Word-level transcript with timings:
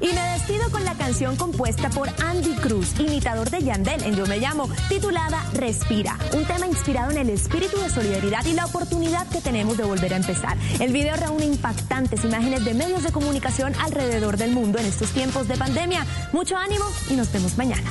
Y 0.00 0.06
me 0.06 0.20
despido 0.32 0.70
con 0.70 0.84
la 0.84 0.94
canción 0.94 1.36
compuesta 1.36 1.90
por 1.90 2.08
Andy 2.24 2.54
Cruz, 2.56 2.98
imitador 3.00 3.50
de 3.50 3.62
Yandel 3.62 4.02
en 4.04 4.14
Yo 4.14 4.26
Me 4.26 4.38
Llamo, 4.38 4.68
titulada 4.88 5.44
Respira, 5.54 6.16
un 6.34 6.44
tema 6.44 6.66
inspirado 6.66 7.10
en 7.10 7.18
el 7.18 7.30
espíritu 7.30 7.78
de 7.80 7.90
solidaridad 7.90 8.44
y 8.46 8.52
la 8.52 8.66
oportunidad 8.66 9.26
que 9.28 9.40
tenemos 9.40 9.76
de 9.76 9.84
volver 9.84 10.14
a 10.14 10.16
empezar. 10.16 10.56
El 10.80 10.92
video 10.92 11.16
reúne 11.16 11.46
impactantes 11.46 12.24
imágenes 12.24 12.64
de 12.64 12.74
medios 12.74 13.02
de 13.02 13.12
comunicación 13.12 13.74
alrededor 13.80 14.36
del 14.36 14.52
mundo 14.52 14.78
en 14.78 14.86
estos 14.86 15.10
tiempos 15.10 15.48
de 15.48 15.56
pandemia. 15.56 16.06
Mucho 16.32 16.56
ánimo 16.56 16.84
y 17.10 17.14
nos 17.14 17.32
vemos 17.32 17.56
mañana. 17.56 17.90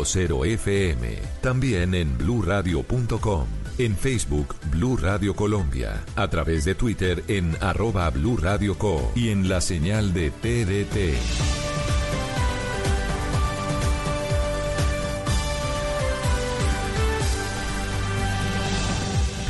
96.0 0.00 0.46
FM. 0.46 1.18
También 1.40 1.94
en 1.94 2.16
bluradio.com. 2.16 3.46
En 3.78 3.96
Facebook, 3.96 4.54
Blue 4.70 4.96
Radio 4.96 5.34
Colombia. 5.34 6.04
A 6.16 6.28
través 6.28 6.64
de 6.64 6.74
Twitter 6.74 7.24
en 7.28 7.56
arroba 7.60 8.10
Blue 8.10 8.36
Radio 8.36 8.76
Co. 8.76 9.12
Y 9.14 9.30
en 9.30 9.48
la 9.48 9.60
señal 9.60 10.12
de 10.12 10.30
TDT. 10.30 11.16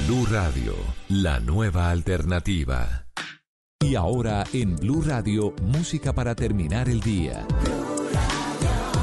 Blue 0.06 0.26
Radio, 0.26 0.74
la 1.08 1.40
nueva 1.40 1.90
alternativa. 1.90 3.06
Y 3.80 3.94
ahora 3.94 4.44
en 4.52 4.76
Blue 4.76 5.02
Radio, 5.02 5.54
música 5.62 6.12
para 6.12 6.34
terminar 6.34 6.88
el 6.88 7.00
día. 7.00 7.46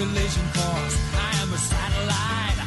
Collision 0.00 0.46
course. 0.56 0.96
I 1.28 1.30
am 1.42 1.52
a 1.52 1.60
satellite. 1.72 2.58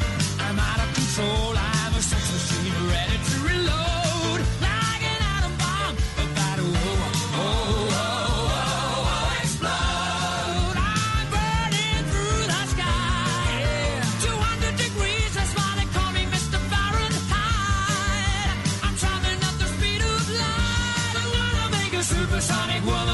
I'm 0.46 0.58
out 0.70 0.80
of 0.86 0.90
control. 0.94 1.54
I'm 1.58 1.94
a 1.98 2.04
sex 2.12 2.24
machine 2.36 2.76
ready 2.94 3.18
to 3.30 3.36
reload. 3.50 4.40
Like 4.62 5.04
an 5.14 5.20
atom 5.34 5.54
bomb 5.62 5.96
about 6.22 6.56
to 6.62 6.66
oh, 6.70 6.78
oh, 6.78 7.46
oh, 7.46 7.98
oh, 8.06 9.14
oh, 9.18 9.42
explode. 9.42 10.78
I'm 10.78 11.26
burning 11.34 12.02
through 12.12 12.44
the 12.54 12.62
sky. 12.74 13.50
Yeah. 13.66 14.30
200 14.30 14.78
degrees, 14.86 15.32
that's 15.34 15.54
why 15.58 15.72
they 15.80 15.88
call 15.96 16.12
me 16.14 16.24
Mr. 16.36 16.58
Fahrenheit. 16.70 18.58
I'm 18.86 18.96
traveling 19.02 19.42
at 19.50 19.56
the 19.58 19.68
speed 19.74 20.02
of 20.06 20.22
light. 20.38 21.16
I 21.24 21.26
wanna 21.34 21.66
make 21.82 21.94
a 21.98 22.04
supersonic 22.04 22.82
woman 22.86 23.13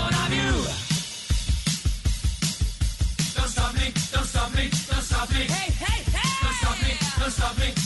loving. 7.50 7.79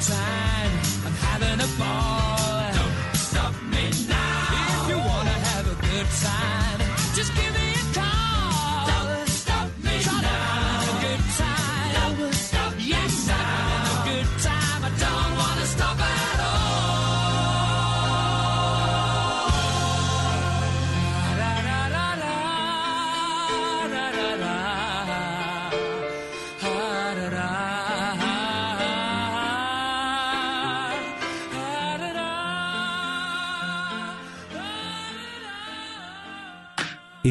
time. 0.00 0.41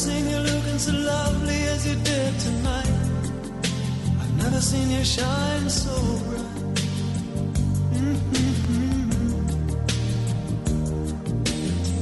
seen 0.00 0.30
you 0.30 0.38
looking 0.38 0.78
so 0.78 0.92
lovely 0.92 1.60
as 1.74 1.86
you 1.86 1.94
did 1.96 2.32
tonight. 2.40 2.88
I've 4.20 4.34
never 4.42 4.58
seen 4.58 4.88
you 4.90 5.04
shine 5.04 5.68
so 5.68 5.94
bright. 6.24 6.56
Mm 7.96 8.16
-hmm. 8.30 9.10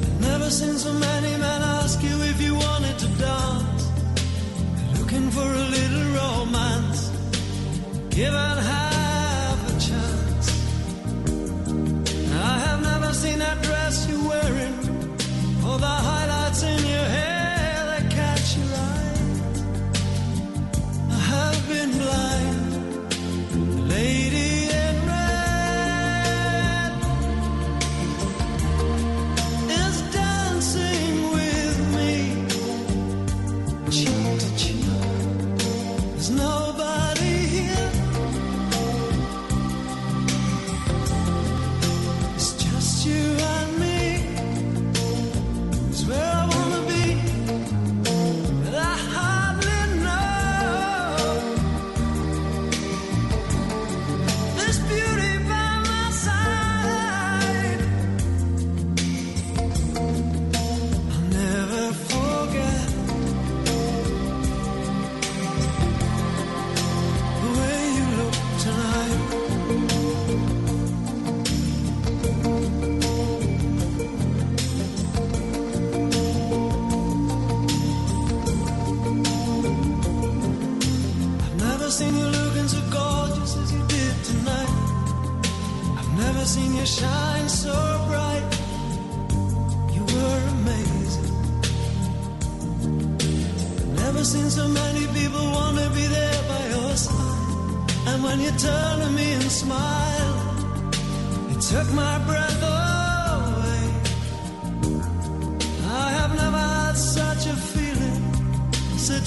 I've 0.07 0.21
never 0.31 0.49
seen 0.59 0.77
so 0.79 0.93
many 1.09 1.33
men 1.45 1.61
ask 1.79 1.99
you 2.09 2.17
if 2.31 2.39
you 2.47 2.53
wanted 2.67 2.97
to 3.05 3.09
dance. 3.27 3.85
Looking 4.99 5.27
for 5.37 5.49
a 5.63 5.67
little 5.77 6.07
romance. 6.21 7.01
Give 8.17 8.35
it 8.49 8.59
half 8.73 9.59
a 9.73 9.75
chance. 9.89 10.47
I 12.51 12.55
have 12.67 12.81
never 12.91 13.11
seen 13.23 13.39
that 13.45 13.59
dress 13.67 13.95
you're 14.09 14.27
wearing, 14.33 14.77
or 15.67 15.77
the 15.87 15.97
highlights 16.09 16.63
in 16.73 16.81
your 16.95 17.09
hair. 17.17 17.38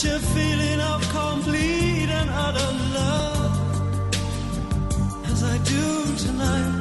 such 0.01 0.11
a 0.13 0.19
feeling 0.19 0.79
of 0.79 1.01
complete 1.09 2.09
and 2.09 2.29
utter 2.31 2.71
love 2.93 3.81
as 5.25 5.43
I 5.43 5.57
do 5.59 6.17
tonight. 6.17 6.80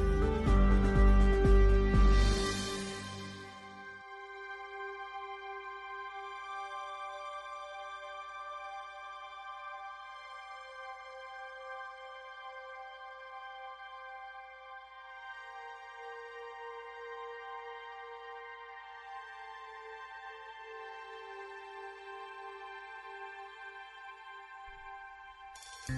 Each 25.81 25.95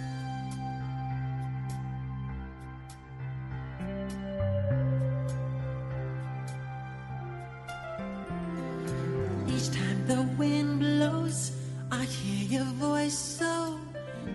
time 9.72 10.08
the 10.08 10.22
wind 10.38 10.80
blows, 10.80 11.52
I 11.92 12.06
hear 12.06 12.60
your 12.60 12.74
voice, 12.76 13.18
so 13.18 13.78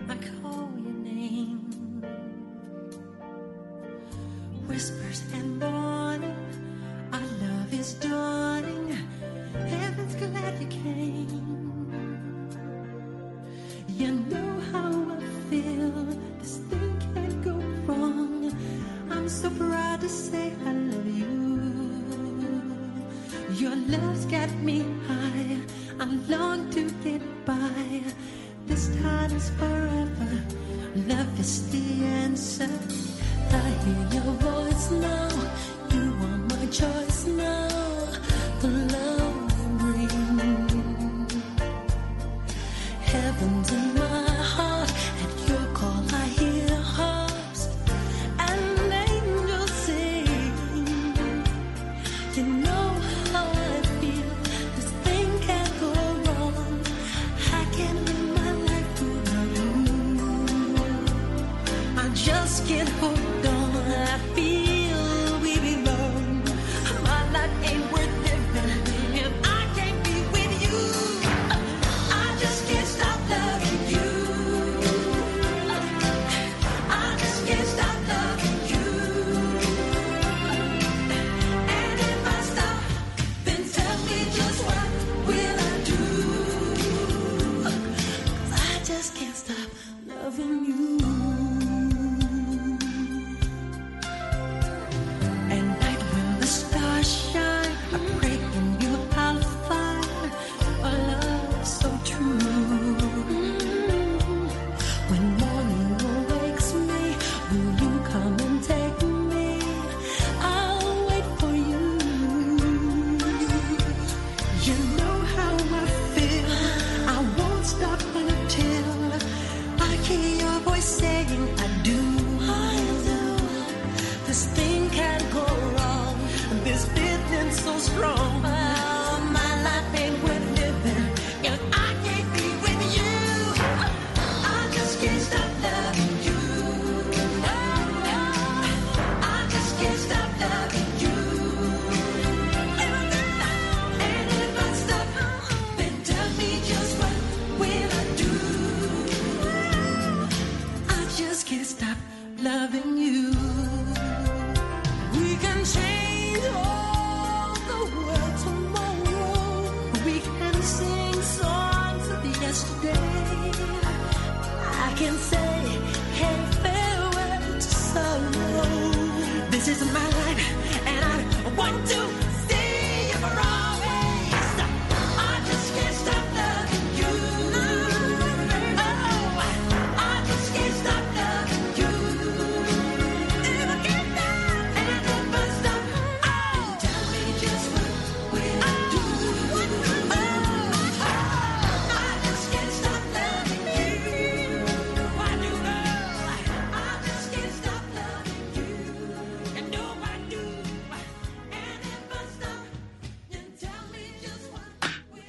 I 0.07 0.15
call 0.15 0.69
your 0.77 0.93
name. 0.93 2.03
Whispers 4.67 5.23
and 5.33 5.57
morning, 5.59 6.35
our 7.11 7.19
love 7.19 7.73
is 7.73 7.93
done. 7.95 8.28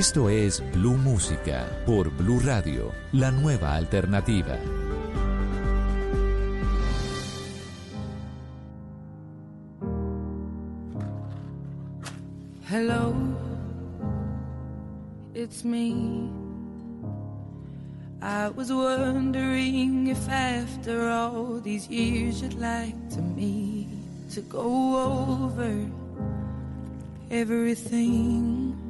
Esto 0.00 0.30
es 0.30 0.62
Blue 0.72 0.96
Música 0.96 1.66
por 1.84 2.08
Blue 2.10 2.40
Radio, 2.40 2.90
la 3.12 3.30
nueva 3.30 3.76
alternativa. 3.76 4.56
Hello, 12.66 13.12
it's 15.34 15.66
me. 15.66 16.30
I 18.22 18.48
was 18.56 18.72
wondering 18.72 20.06
if 20.06 20.26
after 20.30 21.10
all 21.10 21.60
these 21.60 21.86
years 21.90 22.40
you'd 22.40 22.54
like 22.54 22.96
to 23.10 23.20
me 23.20 23.86
to 24.32 24.40
go 24.40 25.44
over 25.44 25.76
everything. 27.30 28.89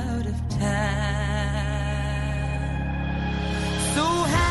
So 4.01 4.23
happy. 4.23 4.50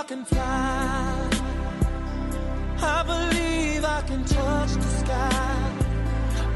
I 0.00 0.02
can 0.02 0.24
fly. 0.24 1.30
I 2.80 3.02
believe 3.02 3.84
I 3.84 4.00
can 4.06 4.24
touch 4.24 4.72
the 4.72 4.90
sky. 5.02 5.72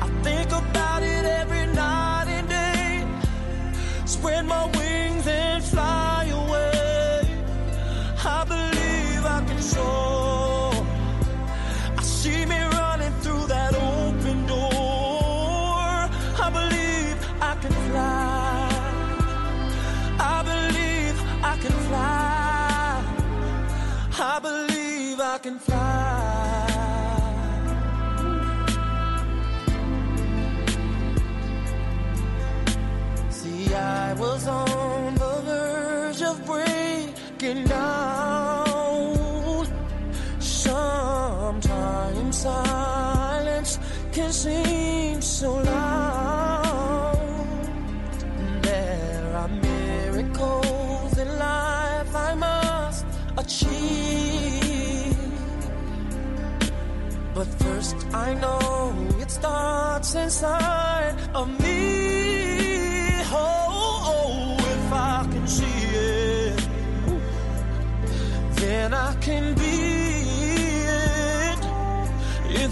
I 0.01 0.09
think 0.23 0.51
about 0.51 1.03
it 1.03 1.27
every 1.27 1.67
night 1.67 2.25
and 2.29 2.49
day. 2.49 3.07
Spread 4.07 4.47
my 4.47 4.74
can 44.45 44.65
seem 44.65 45.23
so 45.23 45.55
loud. 45.55 47.19
There 48.63 49.37
are 49.37 49.49
miracles 49.49 51.19
in 51.19 51.29
life 51.39 52.15
I 52.15 52.35
must 52.35 53.07
achieve. 53.37 55.17
But 57.35 57.47
first, 57.63 57.97
I 58.13 58.35
know 58.35 58.95
it 59.21 59.31
starts 59.31 60.15
inside 60.15 61.17
of 61.35 61.49
me. 61.61 63.23
Oh, 63.33 63.67
oh, 63.81 64.13
oh 64.13 64.57
if 64.77 64.93
I 64.93 65.27
can 65.33 65.47
see 65.47 65.81
it, 65.95 66.69
then 68.57 68.95
I 68.95 69.15
can 69.21 69.55
be. 69.55 69.94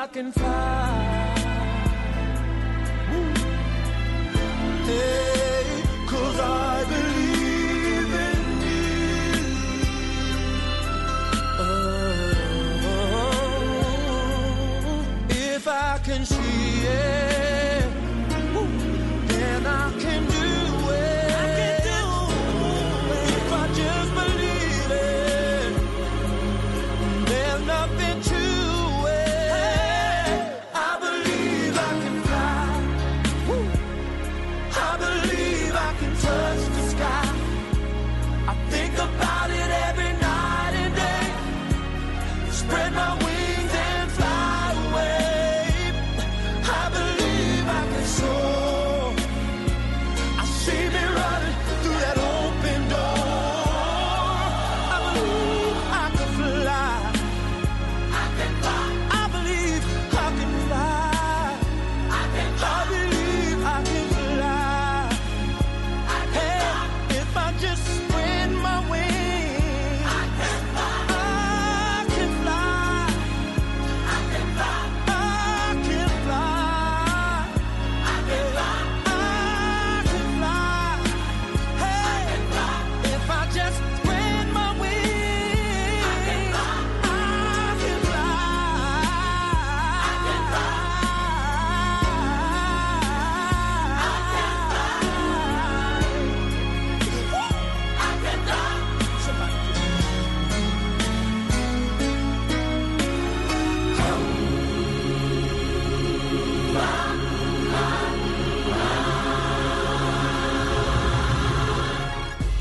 I 0.00 0.06
can 0.06 0.32
fly. 0.32 0.89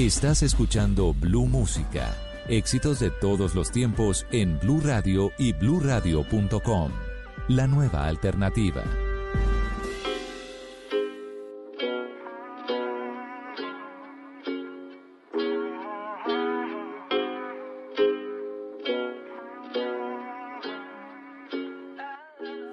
Estás 0.10 0.41
escuchando 0.41 1.14
Blue 1.14 1.45
Música. 1.45 2.18
Éxitos 2.47 2.99
de 2.99 3.12
todos 3.12 3.53
los 3.53 3.70
tiempos 3.70 4.26
en 4.32 4.57
Blue 4.57 4.82
Radio 4.84 5.32
y 5.38 5.53
bluradio.com. 5.53 6.91
La 7.47 7.68
nueva 7.68 8.07
alternativa. 8.07 8.84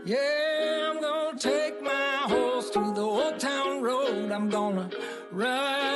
Yeah, 0.07 0.17
I'm 0.89 1.03
gonna 1.03 1.39
take 1.39 1.83
my 1.83 2.33
horse 2.33 2.71
to 2.71 2.95
the 2.95 3.03
old 3.03 3.39
town 3.39 3.83
road. 3.83 4.33
I'm 4.33 4.49
gonna 4.49 4.89
ride 5.31 5.96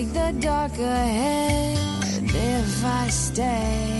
take 0.00 0.12
the 0.14 0.32
dark 0.40 0.72
ahead 0.78 1.76
if 2.24 2.84
I 2.84 3.08
stay. 3.08 3.99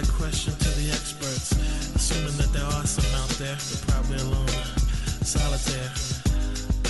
That 0.00 0.08
question 0.14 0.52
to 0.54 0.70
the 0.78 0.90
experts, 0.90 1.50
assuming 1.96 2.36
that 2.38 2.52
there 2.52 2.66
are 2.78 2.86
some 2.86 3.08
out 3.18 3.30
there, 3.42 3.58
but 3.58 3.80
probably 3.90 4.18
alone, 4.22 4.54
solitaire. 5.26 5.90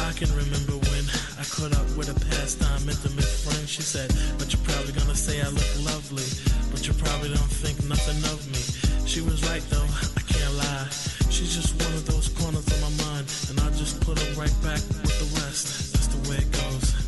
I 0.05 0.13
can 0.13 0.29
remember 0.37 0.77
when 0.93 1.05
I 1.41 1.45
caught 1.49 1.73
up 1.73 1.89
with 1.97 2.13
a 2.13 2.19
pastime 2.29 2.85
intimate 2.85 3.25
friend. 3.25 3.65
She 3.69 3.81
said, 3.81 4.13
But 4.37 4.53
you're 4.53 4.65
probably 4.65 4.93
gonna 4.93 5.17
say 5.17 5.41
I 5.41 5.49
look 5.49 5.73
lovely, 5.89 6.29
but 6.69 6.85
you 6.85 6.93
probably 7.01 7.33
don't 7.33 7.55
think 7.65 7.81
nothing 7.89 8.21
of 8.29 8.45
me. 8.53 8.61
She 9.09 9.21
was 9.25 9.41
right 9.49 9.65
though, 9.73 9.89
I 10.17 10.23
can't 10.29 10.55
lie. 10.61 10.89
She's 11.33 11.55
just 11.57 11.81
one 11.81 11.95
of 11.97 12.05
those 12.05 12.29
corners 12.37 12.67
of 12.69 12.79
my 12.85 12.93
mind, 13.09 13.25
and 13.49 13.57
I 13.65 13.69
just 13.79 14.01
put 14.05 14.21
her 14.21 14.31
right 14.37 14.57
back 14.61 14.83
with 15.01 15.17
the 15.17 15.29
rest. 15.41 15.97
That's 15.97 16.13
the 16.13 16.21
way 16.29 16.45
it 16.45 16.51
goes, 16.53 17.08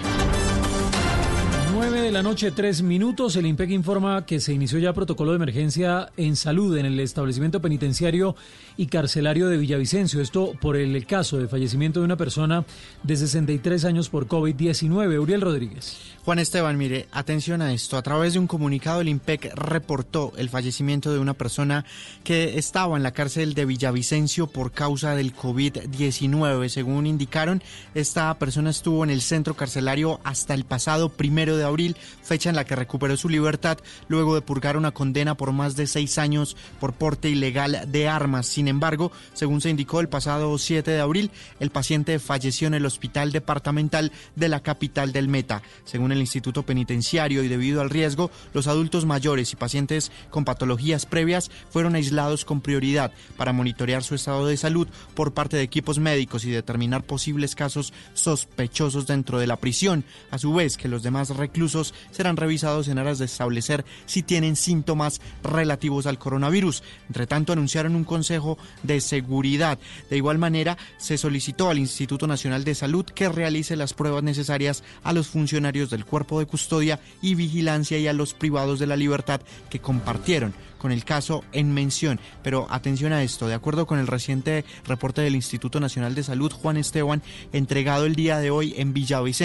9 2.11 2.17
de 2.17 2.23
la 2.23 2.29
noche, 2.29 2.51
3 2.51 2.81
minutos. 2.81 3.37
El 3.37 3.45
IMPEC 3.45 3.69
informa 3.69 4.25
que 4.25 4.41
se 4.41 4.51
inició 4.51 4.79
ya 4.79 4.91
protocolo 4.91 5.31
de 5.31 5.37
emergencia 5.37 6.09
en 6.17 6.35
salud 6.35 6.77
en 6.77 6.85
el 6.85 6.99
establecimiento 6.99 7.61
penitenciario 7.61 8.35
y 8.75 8.87
carcelario 8.87 9.47
de 9.47 9.55
Villavicencio. 9.57 10.19
Esto 10.19 10.51
por 10.59 10.75
el 10.75 11.05
caso 11.05 11.37
de 11.37 11.47
fallecimiento 11.47 12.01
de 12.01 12.05
una 12.05 12.17
persona 12.17 12.65
de 13.03 13.15
63 13.15 13.85
años 13.85 14.09
por 14.09 14.27
COVID-19. 14.27 15.21
Uriel 15.21 15.39
Rodríguez. 15.39 15.97
Juan 16.25 16.37
Esteban, 16.37 16.77
mire, 16.77 17.07
atención 17.11 17.61
a 17.61 17.73
esto. 17.73 17.97
A 17.97 18.03
través 18.03 18.33
de 18.33 18.39
un 18.39 18.45
comunicado, 18.45 19.01
el 19.01 19.07
IMPEC 19.07 19.53
reportó 19.55 20.33
el 20.37 20.49
fallecimiento 20.49 21.11
de 21.11 21.19
una 21.19 21.33
persona 21.33 21.83
que 22.23 22.59
estaba 22.59 22.95
en 22.95 23.03
la 23.03 23.11
cárcel 23.11 23.53
de 23.55 23.65
Villavicencio 23.65 24.47
por 24.47 24.71
causa 24.71 25.15
del 25.15 25.35
COVID-19. 25.35 26.67
Según 26.69 27.07
indicaron, 27.07 27.63
esta 27.95 28.37
persona 28.37 28.69
estuvo 28.69 29.03
en 29.03 29.09
el 29.09 29.21
centro 29.21 29.55
carcelario 29.55 30.19
hasta 30.23 30.53
el 30.53 30.63
pasado 30.63 31.09
primero 31.09 31.57
de 31.57 31.63
abril, 31.63 31.95
fecha 32.21 32.49
en 32.49 32.55
la 32.55 32.65
que 32.65 32.75
recuperó 32.75 33.17
su 33.17 33.29
libertad 33.29 33.77
luego 34.07 34.35
de 34.35 34.41
purgar 34.41 34.77
una 34.77 34.91
condena 34.91 35.35
por 35.35 35.51
más 35.51 35.75
de 35.75 35.87
seis 35.87 36.17
años 36.17 36.55
por 36.79 36.93
porte 36.93 37.29
ilegal 37.29 37.83
de 37.87 38.07
armas. 38.07 38.47
Sin 38.47 38.67
embargo, 38.67 39.11
según 39.33 39.61
se 39.61 39.69
indicó 39.69 39.99
el 39.99 40.09
pasado 40.09 40.57
7 40.57 40.91
de 40.91 40.99
abril, 40.99 41.31
el 41.59 41.69
paciente 41.69 42.19
falleció 42.19 42.67
en 42.67 42.73
el 42.73 42.85
hospital 42.85 43.31
departamental 43.31 44.11
de 44.35 44.49
la 44.49 44.61
capital 44.61 45.11
del 45.11 45.27
Meta. 45.27 45.61
Según 45.85 46.11
el 46.11 46.19
Instituto 46.19 46.63
Penitenciario 46.63 47.43
y 47.43 47.47
debido 47.47 47.81
al 47.81 47.89
riesgo, 47.89 48.31
los 48.53 48.67
adultos 48.67 49.05
mayores 49.05 49.53
y 49.53 49.55
pacientes 49.55 50.11
con 50.29 50.45
patologías 50.45 51.05
previas 51.05 51.51
fueron 51.69 51.95
aislados 51.95 52.45
con 52.45 52.61
prioridad 52.61 53.11
para 53.37 53.53
monitorear 53.53 54.03
su 54.03 54.15
estado 54.15 54.47
de 54.47 54.57
salud 54.57 54.87
por 55.15 55.33
parte 55.33 55.57
de 55.57 55.63
equipos 55.63 55.99
médicos 55.99 56.45
y 56.45 56.51
determinar 56.51 57.03
posibles 57.03 57.55
casos 57.55 57.93
sospechosos 58.13 59.07
dentro 59.07 59.39
de 59.39 59.47
la 59.47 59.57
prisión, 59.57 60.03
a 60.29 60.37
su 60.37 60.53
vez 60.53 60.77
que 60.77 60.87
los 60.87 61.03
demás 61.03 61.29
reclusos 61.29 61.80
serán 62.11 62.37
revisados 62.37 62.87
en 62.87 62.97
aras 62.97 63.19
de 63.19 63.25
establecer 63.25 63.85
si 64.05 64.23
tienen 64.23 64.55
síntomas 64.55 65.21
relativos 65.43 66.05
al 66.05 66.19
coronavirus. 66.19 66.83
Entre 67.07 67.27
tanto, 67.27 67.53
anunciaron 67.53 67.95
un 67.95 68.03
consejo 68.03 68.57
de 68.83 69.01
seguridad. 69.01 69.79
De 70.09 70.17
igual 70.17 70.37
manera, 70.37 70.77
se 70.97 71.17
solicitó 71.17 71.69
al 71.69 71.79
Instituto 71.79 72.27
Nacional 72.27 72.63
de 72.63 72.75
Salud 72.75 73.05
que 73.05 73.29
realice 73.29 73.75
las 73.75 73.93
pruebas 73.93 74.23
necesarias 74.23 74.83
a 75.03 75.13
los 75.13 75.27
funcionarios 75.27 75.89
del 75.89 76.05
cuerpo 76.05 76.39
de 76.39 76.45
custodia 76.45 76.99
y 77.21 77.35
vigilancia 77.35 77.97
y 77.97 78.07
a 78.07 78.13
los 78.13 78.33
privados 78.33 78.79
de 78.79 78.87
la 78.87 78.95
libertad 78.95 79.41
que 79.69 79.79
compartieron 79.79 80.53
con 80.81 80.91
el 80.91 81.05
caso 81.05 81.43
en 81.51 81.75
mención. 81.75 82.19
Pero 82.41 82.65
atención 82.71 83.13
a 83.13 83.21
esto, 83.21 83.47
de 83.47 83.53
acuerdo 83.53 83.85
con 83.85 83.99
el 83.99 84.07
reciente 84.07 84.65
reporte 84.83 85.21
del 85.21 85.35
Instituto 85.35 85.79
Nacional 85.79 86.15
de 86.15 86.23
Salud, 86.23 86.51
Juan 86.51 86.75
Esteban, 86.75 87.21
entregado 87.53 88.07
el 88.07 88.15
día 88.15 88.39
de 88.39 88.49
hoy 88.49 88.73
en 88.77 88.91
Villavicencio, 88.91 89.41